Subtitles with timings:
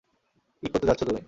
[0.63, 1.19] কী করতে যাচ্ছ তুমি?